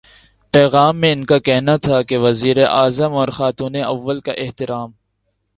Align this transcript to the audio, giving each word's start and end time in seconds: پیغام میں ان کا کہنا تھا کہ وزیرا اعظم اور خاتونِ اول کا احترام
پیغام 0.53 0.97
میں 0.97 1.11
ان 1.13 1.23
کا 1.25 1.37
کہنا 1.39 1.75
تھا 1.77 2.01
کہ 2.01 2.17
وزیرا 2.17 2.65
اعظم 2.71 3.13
اور 3.13 3.27
خاتونِ 3.27 3.81
اول 3.81 4.19
کا 4.19 4.31
احترام 4.31 4.91